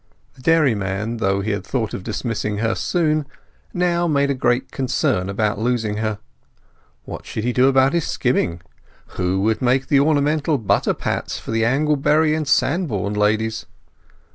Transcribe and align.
The 0.33 0.41
dairyman, 0.41 1.17
though 1.17 1.41
he 1.41 1.51
had 1.51 1.63
thought 1.63 1.93
of 1.93 2.03
dismissing 2.03 2.57
her 2.57 2.73
soon, 2.73 3.27
now 3.71 4.07
made 4.07 4.31
a 4.31 4.33
great 4.33 4.71
concern 4.71 5.29
about 5.29 5.59
losing 5.59 5.97
her. 5.97 6.17
What 7.05 7.27
should 7.27 7.43
he 7.43 7.53
do 7.53 7.67
about 7.67 7.93
his 7.93 8.07
skimming? 8.07 8.61
Who 9.09 9.41
would 9.41 9.61
make 9.61 9.89
the 9.89 9.99
ornamental 9.99 10.57
butter 10.57 10.95
pats 10.95 11.37
for 11.37 11.51
the 11.51 11.63
Anglebury 11.65 12.33
and 12.33 12.47
Sandbourne 12.47 13.13
ladies? 13.13 13.67